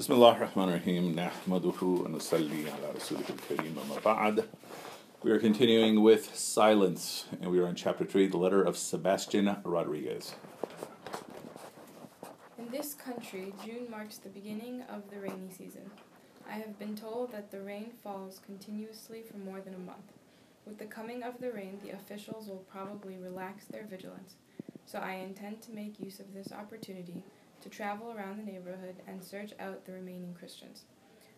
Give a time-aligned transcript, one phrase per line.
[0.00, 4.48] بسم الله الرحمن الرحيم نحمده ونصلي على رسوله الكريم بعد
[5.22, 9.56] We are continuing with silence and we are in chapter 3 the letter of Sebastian
[9.62, 10.34] Rodrigues.
[12.58, 15.90] In this country June marks the beginning of the rainy season.
[16.48, 20.14] I have been told that the rain falls continuously for more than a month.
[20.64, 24.36] With the coming of the rain the officials will probably relax their vigilance.
[24.86, 27.22] So I intend to make use of this opportunity
[27.60, 30.84] to travel around the neighborhood and search out the remaining Christians.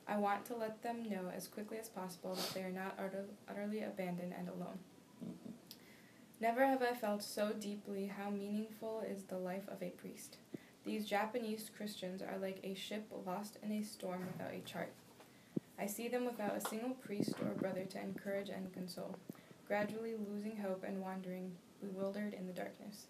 [0.07, 3.27] I want to let them know as quickly as possible that they are not utter-
[3.49, 4.79] utterly abandoned and alone.
[6.41, 10.39] Never have I felt so deeply how meaningful is the life of a priest.
[10.85, 14.93] These Japanese Christians are like a ship lost in a storm without a chart.
[15.79, 19.17] I see them without a single priest or brother to encourage and console,
[19.69, 23.07] gradually losing hope and wandering, bewildered in the darkness.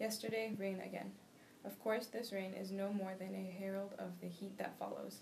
[0.00, 1.12] Yesterday, rain again.
[1.64, 5.20] Of course, this rain is no more than a herald of the heat that follows.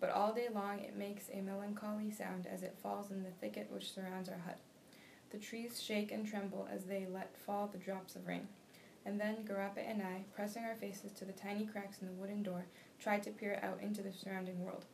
[0.00, 3.70] But all day long it makes a melancholy sound as it falls in the thicket
[3.70, 4.58] which surrounds our hut.
[5.30, 8.46] The trees shake and tremble as they let fall the drops of rain.
[9.06, 12.42] And then Garrpe and I, pressing our faces to the tiny cracks in the wooden
[12.42, 12.66] door,
[12.98, 14.84] tried to peer out into the surrounding world.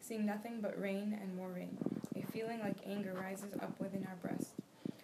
[0.00, 1.78] Seeing nothing but rain and more rain,
[2.14, 4.50] a feeling like anger rises up within our breast.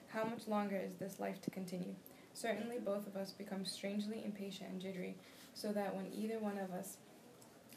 [0.09, 1.95] How much longer is this life to continue?
[2.35, 5.17] Certainly, both of us become strangely impatient and jittery,
[5.55, 6.97] so that when either one of us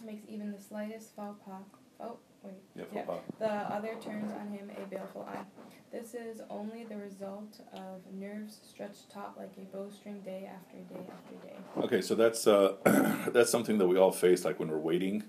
[0.05, 1.61] makes even the slightest faux pas,
[1.99, 3.05] oh, wait, Yeah, Yeah.
[3.39, 5.45] the other turns on him a baleful eye.
[5.91, 10.99] This is only the result of nerves stretched taut like a bowstring day after day
[11.09, 11.55] after day.
[11.77, 12.75] Okay, so that's uh,
[13.31, 15.23] that's something that we all face, like when we're waiting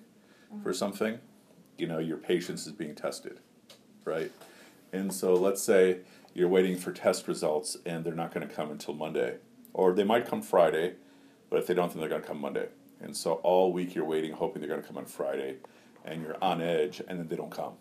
[0.62, 1.18] for something.
[1.78, 3.40] You know, your patience is being tested,
[4.04, 4.32] right?
[4.92, 5.98] And so, let's say
[6.36, 9.36] you're waiting for test results, and they're not going to come until Monday,
[9.72, 10.94] or they might come Friday,
[11.48, 12.68] but if they don't, then they're going to come Monday.
[13.00, 15.56] And so, all week you're waiting, hoping they're going to come on Friday,
[16.04, 17.72] and you're on edge, and then they don't come.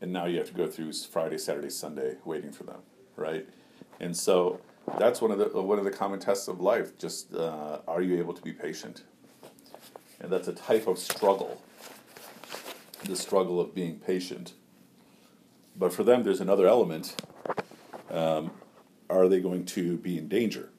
[0.00, 2.80] And now you have to go through Friday, Saturday, Sunday waiting for them,
[3.16, 3.46] right?
[3.98, 4.60] And so
[4.98, 6.96] that's one of the one of the common tests of life.
[6.98, 9.02] Just uh, are you able to be patient?
[10.20, 11.60] And that's a type of struggle.
[13.04, 14.52] The struggle of being patient.
[15.76, 17.16] But for them, there's another element.
[18.10, 18.50] Um,
[19.08, 20.70] are they going to be in danger?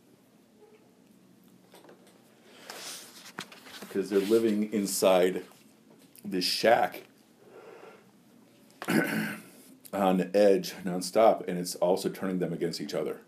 [3.80, 5.44] Because they're living inside
[6.24, 7.04] this shack
[9.94, 13.22] on edge nonstop, and it's also turning them against each other.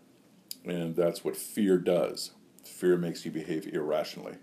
[0.64, 2.30] And that's what fear does.
[2.64, 4.36] Fear makes you behave irrationally.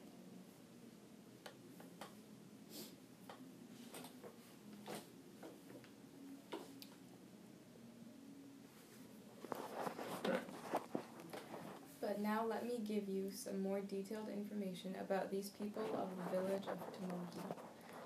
[11.99, 16.37] But now let me give you some more detailed information about these people of the
[16.37, 17.55] village of Tomogi.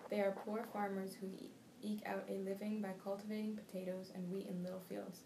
[0.09, 1.27] They are poor farmers who
[1.81, 5.21] eke out a living by cultivating potatoes and wheat in little fields.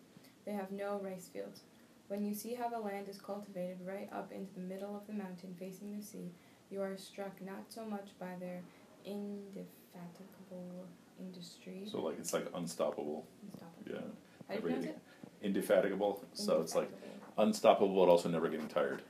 [0.45, 1.61] They have no rice fields.
[2.07, 5.13] When you see how the land is cultivated right up into the middle of the
[5.13, 6.31] mountain facing the sea,
[6.71, 8.61] you are struck not so much by their
[9.05, 10.87] indefatigable
[11.19, 11.83] industry.
[11.89, 13.25] So like it's like unstoppable.
[13.43, 13.91] Unstoppable.
[13.91, 13.99] Yeah.
[14.47, 14.99] How do you pronounce it?
[15.41, 16.23] Indefatigable.
[16.33, 16.91] So it's like
[17.37, 19.03] unstoppable but also never getting tired.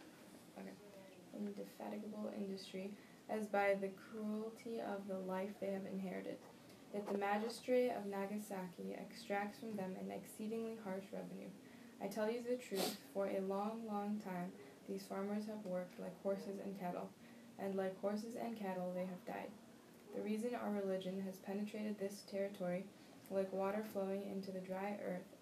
[1.39, 2.91] Indefatigable industry
[3.29, 6.37] as by the cruelty of the life they have inherited.
[6.93, 11.49] Yet the magistrate of Nagasaki extracts from them an exceedingly harsh revenue.
[12.01, 14.51] I tell you the truth, for a long, long time
[14.87, 17.09] these farmers have worked like horses and cattle,
[17.59, 19.51] and like horses and cattle they have died.
[20.15, 22.85] The reason our religion has penetrated this territory
[23.31, 25.35] like water flowing into the dry earth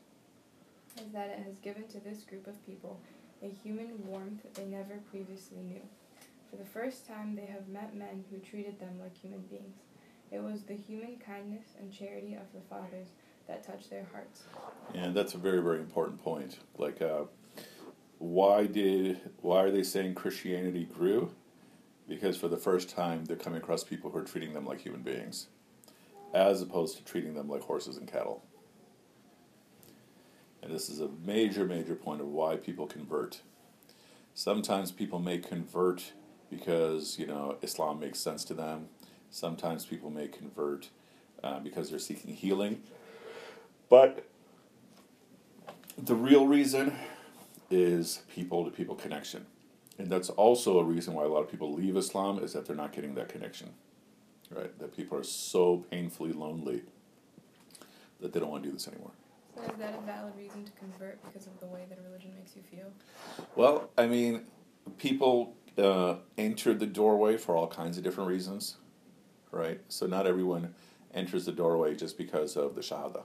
[0.99, 2.99] is that it has given to this group of people
[3.43, 5.81] a human warmth they never previously knew.
[6.49, 9.75] For the first time, they have met men who treated them like human beings.
[10.31, 13.07] It was the human kindness and charity of the fathers
[13.47, 14.43] that touched their hearts.
[14.93, 16.57] And that's a very, very important point.
[16.77, 17.23] Like, uh,
[18.19, 21.31] why did why are they saying Christianity grew?
[22.07, 25.01] Because for the first time, they're coming across people who are treating them like human
[25.01, 25.47] beings,
[26.33, 28.43] as opposed to treating them like horses and cattle.
[30.61, 33.41] And this is a major, major point of why people convert.
[34.33, 36.13] Sometimes people may convert
[36.49, 38.87] because you know Islam makes sense to them.
[39.29, 40.89] Sometimes people may convert
[41.43, 42.81] uh, because they're seeking healing.
[43.89, 44.27] But
[45.97, 46.93] the real reason
[47.69, 49.45] is people to people connection.
[49.97, 52.75] And that's also a reason why a lot of people leave Islam is that they're
[52.75, 53.71] not getting that connection.
[54.51, 54.77] Right?
[54.79, 56.83] That people are so painfully lonely
[58.21, 59.11] that they don't want to do this anymore.
[59.57, 62.55] So is that a valid reason to convert because of the way that religion makes
[62.55, 62.91] you feel?
[63.55, 64.43] Well, I mean,
[64.97, 68.77] people uh, enter the doorway for all kinds of different reasons.
[69.51, 69.81] right?
[69.89, 70.75] So not everyone
[71.13, 73.23] enters the doorway just because of the Shahada,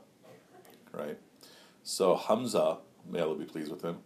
[0.93, 1.19] right?
[1.83, 2.79] So Hamza,
[3.09, 3.99] may Allah be pleased with him,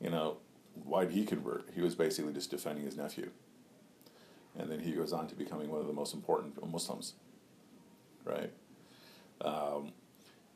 [0.00, 0.38] you know,
[0.84, 1.70] why did he convert?
[1.74, 3.30] He was basically just defending his nephew.
[4.58, 7.14] And then he goes on to becoming one of the most important Muslims,
[8.24, 8.52] right?
[9.42, 9.92] Um,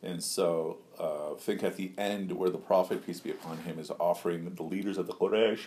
[0.02, 3.90] and so, uh, think at the end where the Prophet, peace be upon him, is
[3.98, 5.66] offering the leaders of the Quraysh,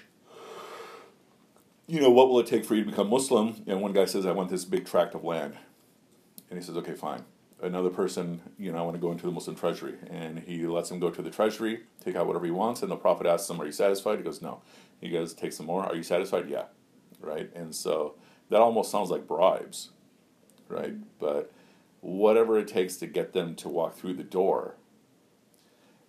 [1.88, 3.64] you know, what will it take for you to become Muslim?
[3.68, 5.56] And one guy says, I want this big tract of land.
[6.50, 7.26] And he says, okay, fine.
[7.62, 9.96] Another person, you know, I want to go into the Muslim treasury.
[10.10, 12.82] And he lets him go to the treasury, take out whatever he wants.
[12.82, 14.18] And the Prophet asks him, Are you satisfied?
[14.18, 14.62] He goes, No.
[15.00, 15.84] He goes, Take some more.
[15.84, 16.50] Are you satisfied?
[16.50, 16.66] Yeah.
[17.20, 17.50] Right?
[17.54, 18.16] And so
[18.50, 19.90] that almost sounds like bribes,
[20.68, 20.96] right?
[21.20, 21.52] But
[22.04, 24.76] whatever it takes to get them to walk through the door,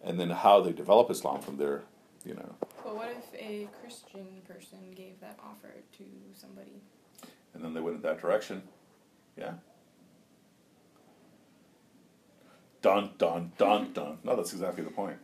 [0.03, 1.85] and then how they develop Islam from there,
[2.25, 2.55] you know.
[2.83, 6.05] But what if a Christian person gave that offer to
[6.35, 6.83] somebody?
[7.55, 8.63] And then they went in that direction.
[9.39, 9.55] Yeah.
[12.83, 14.19] Dun dun dun dun.
[14.25, 15.19] No, that's exactly the point.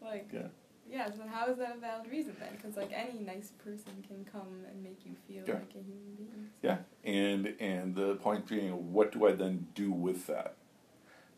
[0.00, 0.48] Like, Yeah.
[0.90, 2.50] Yeah, so how is that a valid reason then?
[2.56, 5.54] Because, like, any nice person can come and make you feel Yeah.
[5.54, 6.50] like a human being.
[6.62, 10.54] Yeah, and and the point being, what do I then do with that?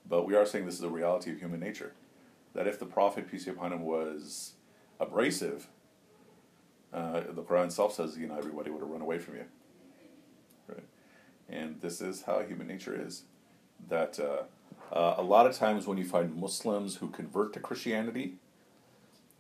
[0.08, 1.93] But we are saying this is a reality of human nature,
[2.54, 4.52] that if the Prophet peace be upon him was
[5.00, 5.69] abrasive,
[6.93, 9.44] uh, the Quran itself says, you know, everybody would have run away from you.
[10.69, 10.84] Right,
[11.48, 13.25] and this is how human nature is.
[13.88, 14.44] That uh,
[14.94, 18.37] uh, a lot of times when you find Muslims who convert to Christianity,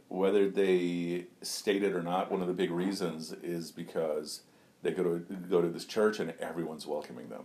[0.08, 4.42] whether they state it or not, one of the big reasons is because
[4.82, 7.44] they go to go to this church and everyone's welcoming them,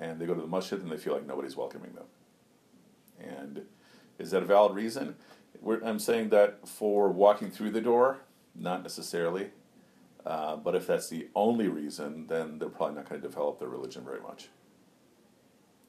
[0.00, 2.06] and they go to the masjid and they feel like nobody's welcoming them.
[3.20, 3.62] And
[4.18, 5.16] is that a valid reason?
[5.60, 8.20] We're, I'm saying that for walking through the door,
[8.54, 9.50] not necessarily.
[10.24, 13.68] Uh, but if that's the only reason, then they're probably not going to develop their
[13.68, 14.48] religion very much.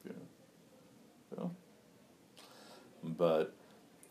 [0.04, 1.46] Yeah.
[3.04, 3.54] But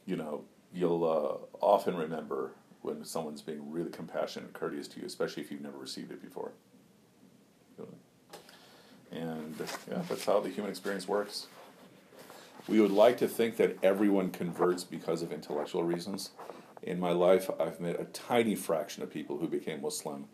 [0.06, 0.44] you know,
[0.74, 5.52] you'll uh, often remember when someone's being really compassionate and courteous to you, especially if
[5.52, 6.52] you've never received it before.
[9.12, 9.56] And
[9.90, 11.48] yeah, that's how the human experience works.
[12.68, 16.32] We would like to think that everyone converts because of intellectual reasons.
[16.82, 20.26] In my life, I've met a tiny fraction of people who became Muslim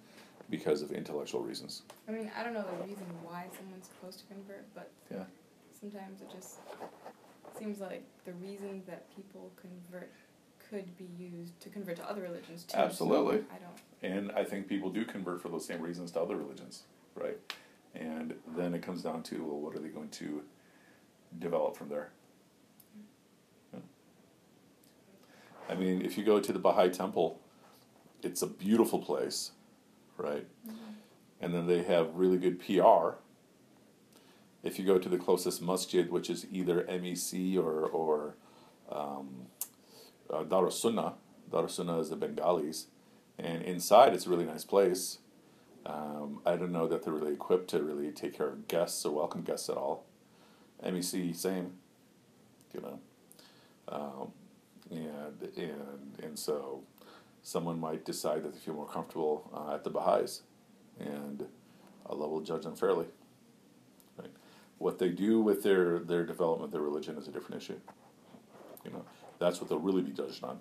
[0.49, 1.83] because of intellectual reasons.
[2.07, 5.25] I mean, I don't know the reason why someone's supposed to convert, but Yeah.
[5.79, 6.59] sometimes it just
[7.57, 10.11] seems like the reasons that people convert
[10.69, 12.73] could be used to convert to other religions too.
[12.73, 13.37] so Absolutely.
[13.51, 14.13] I don't.
[14.13, 16.83] And I think people do convert for those same reasons to other religions,
[17.15, 17.37] right?
[17.95, 20.43] And then it comes down to, well, what are they going to
[21.39, 22.11] develop from there?
[23.73, 23.79] Yeah.
[25.69, 27.39] I mean, if you go to the Baha'i Temple,
[28.21, 29.51] it's a beautiful place,
[30.17, 30.45] right?
[31.41, 33.15] And then they have really good PR.
[34.61, 38.35] If you go to the closest masjid, which is either MEC or, or
[38.91, 39.47] um,
[40.33, 41.13] uh, Dar Sunnah,
[41.51, 42.87] Dar Sunnah is the Bengalis,
[43.37, 45.19] and inside it's a really nice place.
[45.85, 49.15] Um, I don't know that they're really equipped to really take care of guests or
[49.15, 50.05] welcome guests at all.
[50.83, 51.73] MEC, same,
[52.73, 52.99] you know.
[53.87, 54.31] Um,
[54.91, 56.83] and, and, and so
[57.41, 60.41] someone might decide that they feel more comfortable uh, at the Baha'is,
[60.99, 61.45] and
[62.05, 63.05] Allah will judge them fairly.
[64.17, 64.31] Right?
[64.77, 67.79] What they do with their, their development their religion is a different issue.
[68.85, 69.05] You know,
[69.39, 70.59] that's what they'll really be judged on.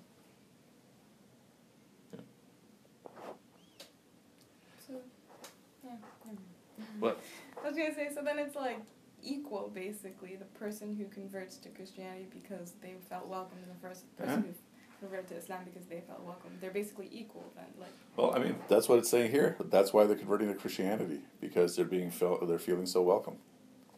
[4.87, 4.95] So,
[5.85, 5.91] yeah.
[7.01, 7.21] What?
[7.63, 8.81] I was gonna say, so then it's like
[9.23, 14.05] equal, basically, the person who converts to Christianity because they felt welcome, and the first
[14.17, 14.53] person Yeah.
[15.01, 16.51] who converted to Islam because they felt welcome.
[16.61, 17.91] They're basically equal then, like.
[18.17, 19.57] Well, I mean, that's what it's saying here.
[19.71, 23.37] That's why they're converting to Christianity because they're being felt, they're feeling so welcome,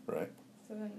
[0.06, 0.30] right?
[0.68, 0.90] So then,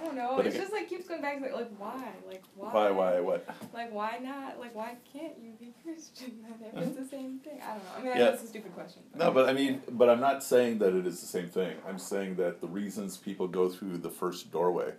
[0.00, 0.34] I don't know.
[0.36, 2.90] But it again- just like keeps going back to like, like why, like why, Why,
[2.90, 3.46] why, what?
[3.74, 7.60] like why not, like why can't you be Christian then if it's the same thing?
[7.62, 7.90] I don't know.
[7.96, 8.24] I mean, I Yeah.
[8.26, 9.02] know it's a stupid question.
[9.14, 11.76] No, but I mean, but I'm not saying that it is the same thing.
[11.88, 14.94] I'm saying that the reasons people go through the first doorway.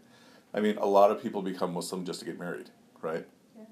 [0.53, 2.69] I mean, a lot of people become Muslim just to get married,
[3.01, 3.25] right?
[3.57, 3.65] Yeah.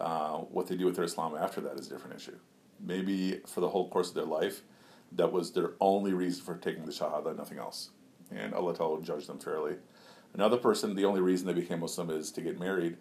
[0.00, 2.36] Uh, what they do with their Islam after that is a different issue.
[2.80, 4.62] Maybe for the whole course of their life,
[5.12, 7.90] that was their only reason for taking the Shahada, nothing else.
[8.30, 9.76] And Allah Ta'ala will judge them fairly.
[10.34, 12.96] Another person, the only reason they became Muslim is to get married,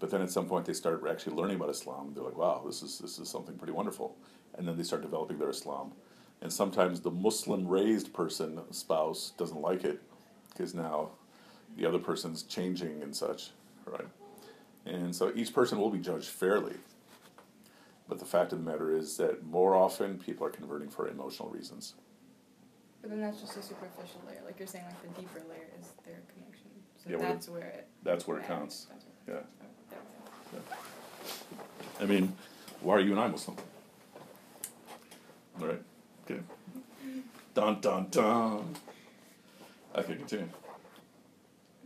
[0.00, 2.12] but then at some point they start actually learning about Islam.
[2.14, 4.16] They're like, wow, this is, this is something pretty wonderful.
[4.58, 5.92] And then they start developing their Islam.
[6.40, 10.02] And sometimes the Muslim raised person, spouse, doesn't like it
[10.50, 11.10] because now
[11.76, 13.50] the other person's changing and such,
[13.86, 14.08] right?
[14.84, 16.74] And so each person will be judged fairly.
[18.08, 21.48] But the fact of the matter is that more often people are converting for emotional
[21.48, 21.94] reasons.
[23.00, 24.42] But then that's just a superficial layer.
[24.44, 26.20] Like you're saying, like the deeper layer is their.
[27.04, 27.88] So Yeah, that's where it.
[28.02, 28.86] That's where it counts.
[29.26, 29.46] Where it
[29.90, 29.98] Yeah.
[30.50, 30.66] counts.
[31.98, 32.04] Go.
[32.04, 32.36] I mean,
[32.80, 33.56] why are you and I Muslim?
[35.60, 35.82] All right.
[36.24, 36.40] Okay.
[37.54, 38.74] Dun dun dun.
[39.94, 40.48] I could continue.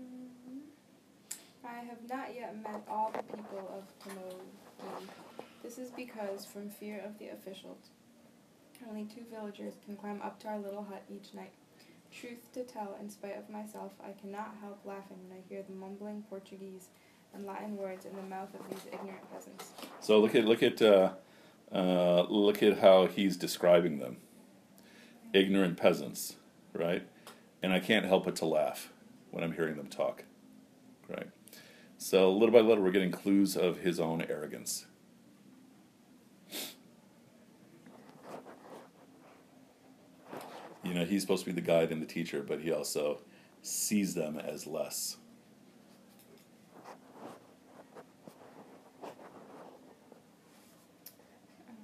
[0.00, 0.60] Mm,
[1.64, 5.08] I have not yet met all the people of Tomogi.
[5.62, 7.90] This is because, from fear of the officials,
[8.88, 11.50] only two villagers can climb up to our little hut each night.
[12.18, 15.74] Truth to tell, in spite of myself, I cannot help laughing when I hear the
[15.74, 16.88] mumbling Portuguese
[17.34, 19.72] and Latin words in the mouth of these ignorant peasants.
[20.00, 21.10] So look at look at uh,
[21.70, 24.16] uh, look at how he's describing them.
[25.34, 26.36] Ignorant peasants,
[26.72, 27.06] right?
[27.62, 28.90] And I can't help but to laugh
[29.30, 30.24] when I'm hearing them talk,
[31.08, 31.28] right?
[31.98, 34.86] So little by little, we're getting clues of his own arrogance.
[40.86, 43.20] You know, he's supposed to be the guide and the teacher, but he also
[43.62, 45.16] sees them as less.
[51.68, 51.74] Um,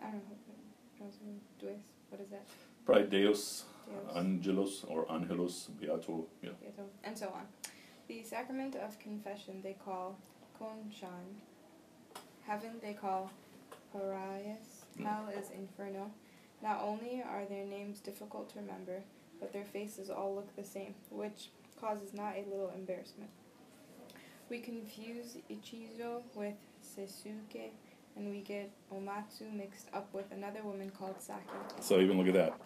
[0.00, 1.78] I don't know.
[2.10, 2.46] What is that?
[2.84, 4.16] Probably Deus Deus.
[4.16, 6.26] Angelos or Angelos Beato.
[6.42, 6.50] Yeah.
[6.60, 7.46] Beato, and so on.
[8.08, 10.18] The sacrament of confession they call
[10.60, 11.40] Conshan.
[12.42, 13.30] Heaven they call
[13.92, 14.84] Parias.
[14.98, 15.04] Mm.
[15.04, 16.10] Hell is Inferno.
[16.62, 19.02] Not only are their names difficult to remember,
[19.40, 21.50] but their faces all look the same, which
[21.80, 23.30] causes not a little embarrassment.
[24.48, 26.54] We confuse Ichizo with
[26.84, 27.70] Seisuke,
[28.16, 31.42] and we get Omatsu mixed up with another woman called Saki.
[31.80, 32.60] So even look at that.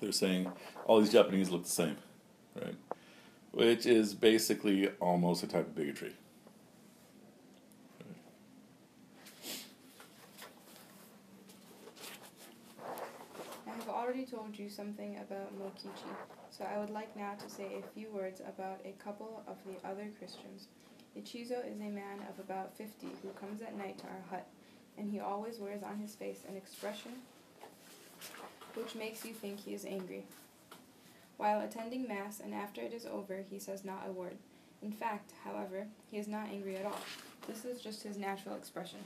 [0.00, 0.52] They're saying
[0.86, 1.96] all these Japanese look the same,
[2.54, 2.76] right?
[3.50, 6.12] Which is basically almost a type of bigotry.
[13.66, 16.12] I have already told you something about Mokichi,
[16.50, 19.88] so I would like now to say a few words about a couple of the
[19.88, 20.68] other Christians.
[21.16, 24.46] Ichizo is a man of about 50 who comes at night to our hut,
[24.98, 27.12] and he always wears on his face an expression
[28.74, 30.24] which makes you think he is angry.
[31.38, 34.36] While attending Mass and after it is over, he says not a word.
[34.82, 37.00] In fact, however, he is not angry at all.
[37.46, 38.98] This is just his natural expression.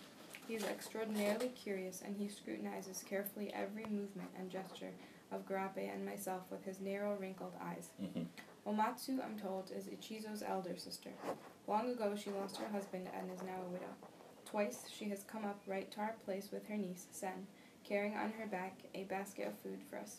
[0.48, 4.90] He is extraordinarily curious, and he scrutinizes carefully every movement and gesture
[5.32, 7.88] of Garrpe and myself with his narrow, wrinkled eyes.
[8.02, 8.22] Mm-hmm.
[8.68, 11.10] Omatsu, I'm told, is Ichizo's elder sister.
[11.66, 13.92] Long ago, she lost her husband and is now a widow.
[14.44, 17.46] Twice, she has come up right to our place with her niece, Sen,
[17.84, 20.18] carrying on her back a basket of food for us.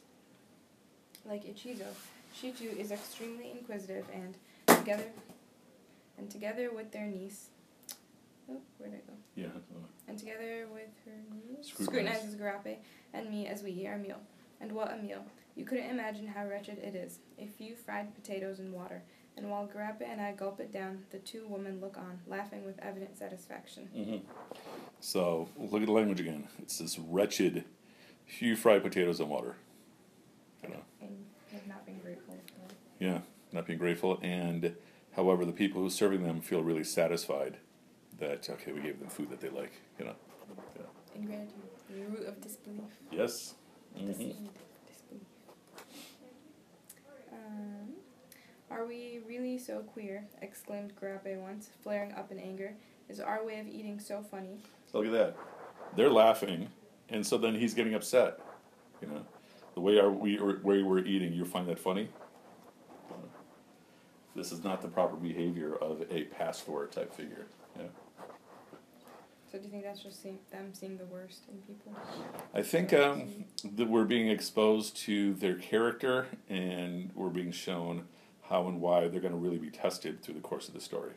[1.25, 1.87] Like Ichizo,
[2.33, 4.35] she too is extremely inquisitive and
[4.77, 5.05] together
[6.17, 7.49] and together with their niece
[8.49, 9.13] Oh, where did I go?
[9.35, 9.47] Yeah.
[10.07, 11.11] And together with her
[11.47, 12.77] niece scrutinizes Garrpe
[13.13, 14.19] and me as we eat our meal.
[14.63, 15.25] And what a meal.
[15.57, 17.19] You couldn't imagine how wretched it is.
[17.37, 19.03] A few fried potatoes and water.
[19.35, 22.79] And while Garrpe and I gulp it down, the two women look on, laughing with
[22.79, 23.89] evident satisfaction.
[23.93, 24.25] Mm-hmm.
[25.01, 26.47] So look at the language again.
[26.59, 27.65] It's this wretched,
[28.25, 29.57] few fried potatoes and water.
[30.63, 30.83] You know.
[31.01, 31.25] And
[31.67, 32.75] not been grateful for.
[33.03, 33.19] Yeah,
[33.51, 34.75] not being grateful, and
[35.15, 37.57] however, the people who are serving them feel really satisfied
[38.17, 39.73] that okay, we gave them food that they like.
[39.99, 40.15] You know.
[40.77, 40.83] Yeah.
[41.15, 41.53] Ingratitude,
[41.89, 42.83] the root of disbelief.
[43.11, 43.55] Yes.
[43.95, 44.15] The Mhm.
[44.17, 45.27] seed of disbelief.
[47.31, 47.93] Um,
[48.69, 50.27] are we really so queer?
[50.41, 52.75] exclaimed Garrpe once, flaring up in anger.
[53.09, 54.61] Is our way of eating so funny?
[54.93, 55.35] Look at that.
[55.95, 56.69] They're laughing,
[57.09, 58.39] and so then he's getting upset.
[59.01, 59.25] You know,
[59.73, 62.09] the way our we or way we're eating, you find that funny.
[64.35, 67.45] This is not the proper behavior of a pastor type figure.
[67.77, 67.83] Yeah.
[69.53, 71.95] So do you think that's just seeing, them seeing the worst in people?
[72.55, 73.45] I think um,
[73.75, 78.05] that we're being exposed to their character, and we're being shown
[78.49, 81.11] how and why they're going to really be tested through the course of the story,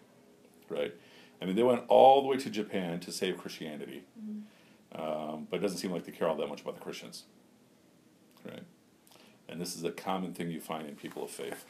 [0.68, 0.94] right?
[1.40, 4.04] I mean, they went all the way to Japan to save Christianity,
[4.94, 7.22] um, but it doesn't seem like they care all that much about the Christians,
[8.44, 8.64] right?
[9.48, 11.64] And this is a common thing you find in people of faith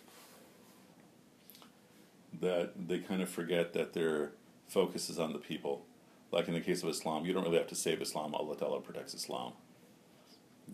[2.41, 4.33] that they kind of forget that their
[4.67, 5.87] focus is on the people.
[6.33, 8.35] Like in the case of Islam, you don't really have to save Islam.
[8.35, 9.53] Allah Ta'ala protects Islam.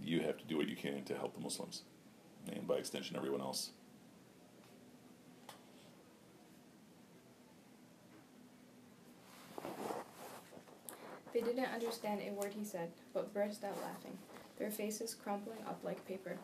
[0.02, 1.82] You have to do what you can to help the Muslims,
[2.50, 3.70] and by extension, everyone else.
[11.32, 14.18] They didn't understand a word he said, but burst out laughing,
[14.58, 16.36] their faces crumpling up like paper.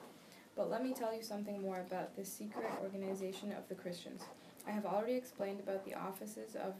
[0.56, 4.22] But let me tell you something more about this secret organization of the Christians.
[4.66, 6.74] I have already explained about the offices of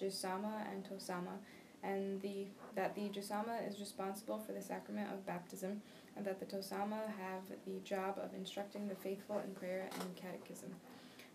[0.00, 1.38] Jiisama and Tossama,
[1.82, 5.82] and the that the Jiisama is responsible for the sacrament of baptism,
[6.16, 10.70] and that the Tossama have the job of instructing the faithful in prayer and catechism.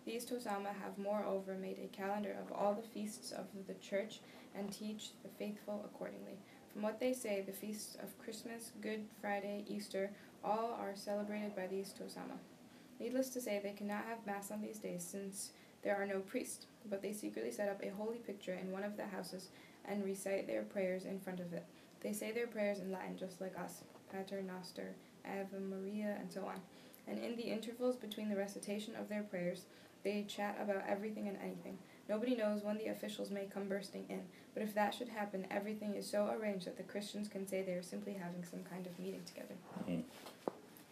[0.06, 4.20] These Tossama have moreover made a calendar of all the feasts of the church
[4.56, 6.38] and teach the faithful accordingly.
[6.72, 10.12] From what they say, the feasts of Christmas, Good Friday, Easter,
[10.44, 12.38] all are celebrated by these Tossama.
[13.00, 15.52] Needless to say, they cannot have Mass on these days since
[15.84, 18.98] there are no priests, but they secretly set up a holy picture in one of
[18.98, 19.50] the houses
[19.86, 21.66] and recite their prayers in front of it.
[22.02, 26.46] They say their prayers in Latin just like us Pater Noster, Ave Maria, and so
[26.46, 26.60] on.
[27.08, 29.64] And in the intervals between the recitation of their prayers,
[30.04, 31.78] they chat about everything and anything.
[32.10, 34.22] Nobody knows when the officials may come bursting in,
[34.54, 37.74] but if that should happen, everything is so arranged that the Christians can say they
[37.74, 39.56] are simply having some kind of meeting together.
[39.90, 40.04] Mm.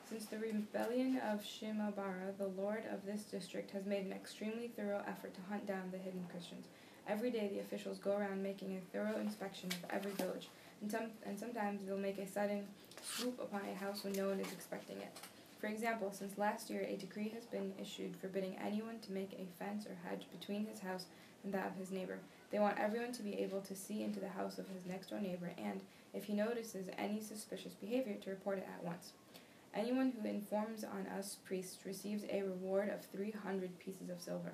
[0.09, 5.03] Since the rebellion of Shimabara, the lord of this district has made an extremely thorough
[5.07, 6.67] effort to hunt down the hidden Christians.
[7.07, 10.49] Every day the officials go around making a thorough inspection of every village,
[10.81, 12.65] and, some, and sometimes they'll make a sudden
[13.03, 15.11] swoop upon a house when no one is expecting it.
[15.59, 19.63] For example, since last year, a decree has been issued forbidding anyone to make a
[19.63, 21.05] fence or hedge between his house
[21.43, 22.19] and that of his neighbor.
[22.51, 25.19] They want everyone to be able to see into the house of his next door
[25.19, 25.81] neighbor and,
[26.13, 29.11] if he notices any suspicious behavior, to report it at once.
[29.73, 34.53] Anyone who informs on us priests receives a reward of 300 pieces of silver.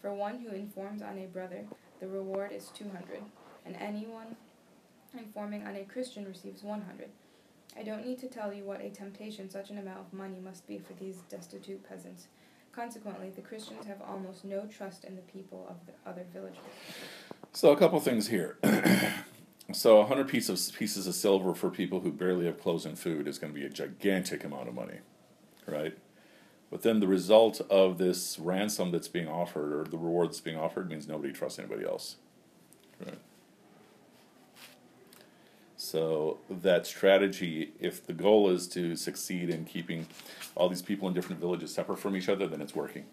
[0.00, 1.64] For one who informs on a brother,
[2.00, 3.22] the reward is 200,
[3.66, 4.36] and anyone
[5.16, 7.08] informing on a Christian receives 100.
[7.76, 10.66] I don't need to tell you what a temptation such an amount of money must
[10.66, 12.28] be for these destitute peasants.
[12.72, 16.58] Consequently, the Christians have almost no trust in the people of the other villages.
[17.52, 18.58] So a couple things here.
[19.72, 22.98] so a hundred pieces of, pieces of silver for people who barely have clothes and
[22.98, 24.98] food is going to be a gigantic amount of money,
[25.66, 25.96] right?
[26.74, 30.56] But then the result of this ransom that's being offered or the reward that's being
[30.58, 32.16] offered means nobody trusts anybody else,
[33.06, 33.16] right?
[35.76, 40.08] So that strategy, if the goal is to succeed in keeping
[40.56, 43.04] all these people in different villages separate from each other, then it's working.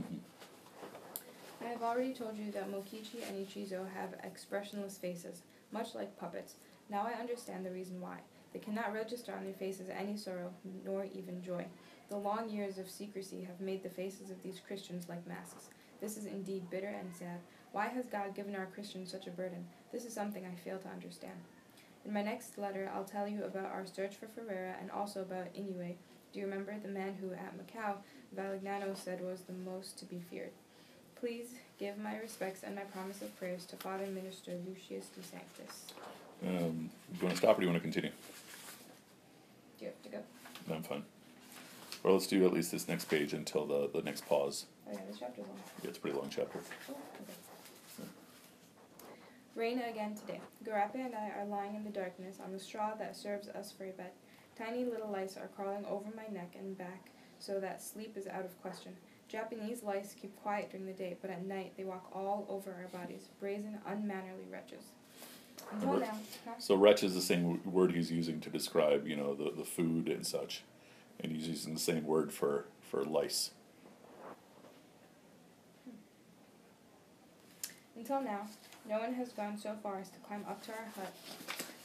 [0.00, 1.66] Mm-hmm.
[1.66, 6.54] I have already told you that Mokichi and Ichizo have expressionless faces, much like puppets.
[6.88, 8.20] Now I understand the reason why.
[8.54, 10.54] They cannot register on their faces any sorrow,
[10.86, 11.66] nor even joy.
[12.08, 15.68] The long years of secrecy have made the faces of these Christians like masks.
[16.00, 17.40] This is indeed bitter and sad.
[17.72, 19.66] Why has God given our Christians such a burden?
[19.92, 21.34] This is something I fail to understand.
[22.06, 25.52] In my next letter, I'll tell you about our search for Ferreira and also about
[25.54, 25.96] Inoue.
[26.32, 27.96] Do you remember the man who at Macau
[28.34, 30.52] Valignano said was the most to be feared?
[31.20, 35.92] Please give my respects and my promise of prayers to Father Minister Lucius de Sanctis.
[36.46, 38.12] Um, do you want to stop or do you want to continue?
[39.78, 40.18] Do you have to go?
[40.68, 41.02] No, I'm fine.
[42.04, 44.66] Or let's do at least this next page until the, the next pause.
[44.86, 45.56] Oh yeah, this chapter's long.
[45.82, 46.60] Yeah, it's a pretty long chapter.
[46.88, 47.32] Oh, okay.
[49.54, 50.40] Rain again today.
[50.64, 53.84] Garrpe and I are lying in the darkness on the straw that serves us for
[53.84, 54.12] a bed.
[54.56, 58.44] Tiny little lice are crawling over my neck and back so that sleep is out
[58.44, 58.92] of question.
[59.28, 62.88] Japanese lice keep quiet during the day, but at night they walk all over our
[63.00, 64.84] bodies, brazen, unmannerly wretches.
[65.72, 66.18] Until now.
[66.58, 69.64] So wretch is the same w- word he's using to describe, you know, the, the
[69.64, 70.62] food and such.
[71.20, 73.50] And he's using the same word for, for lice.
[77.96, 78.46] Until now,
[78.88, 81.12] no one has gone so far as to climb up to our hut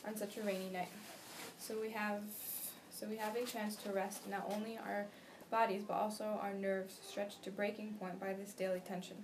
[0.08, 0.92] on such a rainy night.
[1.60, 2.22] So we have
[2.92, 5.08] so we have a chance to rest not only our
[5.50, 9.18] bodies but also our nerves stretched to breaking point by this daily tension.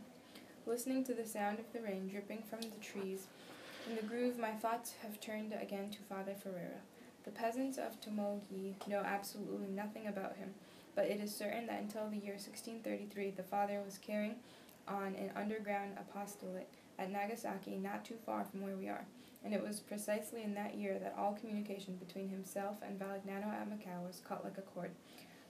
[0.65, 3.27] Listening to the sound of the rain dripping from the trees
[3.89, 6.81] in the groove, my thoughts have turned again to Father Ferreira.
[7.29, 10.55] The peasants of Tomogi know absolutely nothing about him,
[10.95, 14.37] but it is certain that until the year 1633 the father was carrying
[14.87, 19.05] on an underground apostolate at Nagasaki, not too far from where we are.
[19.45, 23.69] And it was precisely in that year that all communication between himself and Valignano at
[23.69, 24.89] Macau was cut like a cord.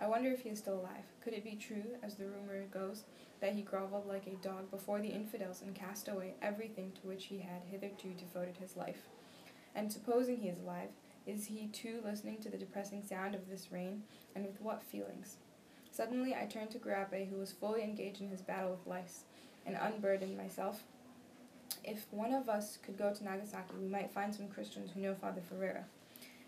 [0.02, 1.06] I wonder if he is still alive.
[1.24, 3.06] Could it be true, as the rumor goes,
[3.40, 7.28] that he groveled like a dog before the infidels and cast away everything to which
[7.28, 9.08] he had hitherto devoted his life?
[9.74, 10.90] And supposing he is alive,
[11.30, 14.04] is he too listening to the depressing sound of this rain,
[14.36, 15.38] and with what feelings?
[15.92, 19.26] Suddenly I turned to Garrpe, who was fully engaged in his battle with lice,
[19.66, 20.84] and unburdened myself.
[21.84, 25.14] If one of us could go to Nagasaki, we might find some Christians who know
[25.14, 25.86] Father Ferreira.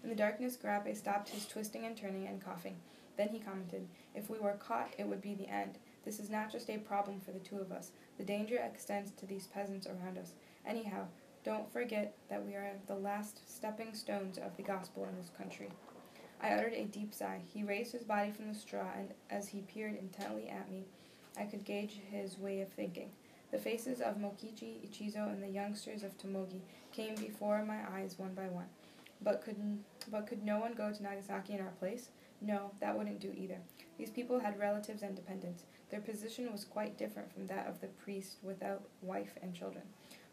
[0.03, 2.77] In the darkness, Garrpe stopped his twisting and turning and coughing.
[3.17, 5.77] Then he commented, If we were caught, it would be the end.
[6.05, 7.91] This is not just a problem for the two of us.
[8.17, 10.33] The danger extends to these peasants around us.
[10.65, 11.05] Anyhow,
[11.43, 15.69] don't forget that we are the last stepping stones of the gospel in this country.
[16.41, 17.41] I uttered a deep sigh.
[17.53, 20.85] He raised his body from the straw, and as he peered intently at me,
[21.37, 23.11] I could gauge his way of thinking.
[23.51, 28.33] The faces of Mokichi, Ichizo, and the youngsters of Tomogi came before my eyes one
[28.33, 28.67] by one.
[29.21, 29.57] But could,
[30.09, 32.09] but could no one go to Nagasaki in our place?
[32.39, 33.57] No, that wouldn't do either.
[33.97, 35.65] These people had relatives and dependents.
[35.89, 39.83] Their position was quite different from that of the priest without wife and children.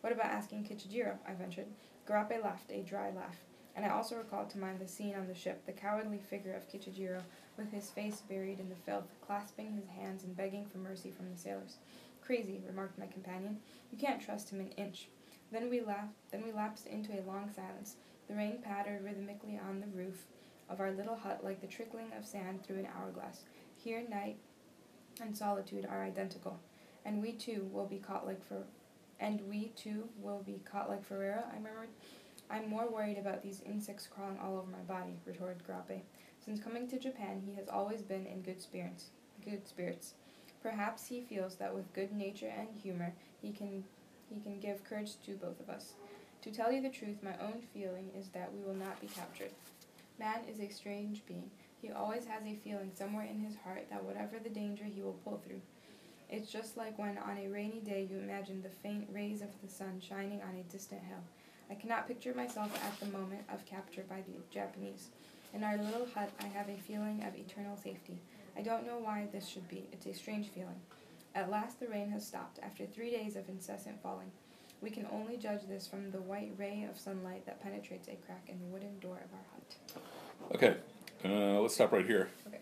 [0.01, 1.19] What about asking Kichijiro?
[1.27, 1.67] I ventured.
[2.07, 3.37] Garrpe laughed, a dry laugh.
[3.75, 6.69] And I also recalled to mind the scene on the ship, the cowardly figure of
[6.69, 7.23] Kichijiro,
[7.57, 11.31] with his face buried in the filth, clasping his hands and begging for mercy from
[11.31, 11.77] the sailors.
[12.25, 13.59] Crazy, remarked my companion.
[13.93, 15.09] You can't trust him an inch.
[15.51, 16.15] Then we laughed.
[16.31, 17.97] Then we lapsed into a long silence.
[18.29, 20.27] The rain pattered rhythmically on the roof
[20.69, 23.45] of our little hut like the trickling of sand through an hourglass.
[23.77, 24.39] Here, night
[25.21, 26.59] and solitude are identical,
[27.05, 28.65] and we too will be caught like for,
[29.21, 31.45] and we too will be caught like Ferreira.
[31.55, 31.89] I murmured.
[32.51, 36.01] I'm more worried about these insects crawling all over my body, retorted Garrpe.
[36.45, 39.11] Since coming to Japan, he has always been in good spirits.
[39.45, 40.15] Good spirits.
[40.63, 43.85] Perhaps he feels that with good nature and humor, he can
[44.29, 45.95] he can give courage to both of us.
[46.43, 49.51] To tell you the truth, my own feeling is that we will not be captured.
[50.19, 51.51] Man is a strange being.
[51.81, 55.19] He always has a feeling somewhere in his heart that whatever the danger, he will
[55.25, 55.61] pull through.
[56.31, 59.69] It's just like when on a rainy day you imagine the faint rays of the
[59.69, 61.23] sun shining on a distant hill.
[61.71, 65.09] I cannot picture myself at the moment of capture by the Japanese.
[65.55, 68.21] In our little hut, I have a feeling of eternal safety.
[68.57, 69.89] I don't know why this should be.
[69.93, 70.81] It's a strange feeling.
[71.35, 74.31] At last the rain has stopped, after three days of incessant falling.
[74.81, 78.49] We can only judge this from the white ray of sunlight that penetrates a crack
[78.49, 80.55] in the wooden door of our hut.
[80.55, 80.77] Okay,
[81.25, 82.29] uh, let's stop right here.
[82.47, 82.59] Okay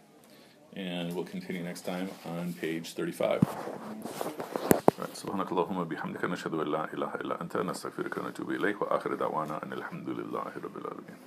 [0.76, 3.42] And we'll continue next time on page 35.
[5.00, 9.64] Right, سبحانك اللهم وبحمدك نشهد أن لا إله إلا أنت نستغفرك ونتوب إليك وآخر دعوانا
[9.64, 11.18] أن الحمد لله رب العالمين